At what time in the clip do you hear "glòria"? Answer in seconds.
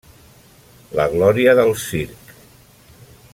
1.11-1.55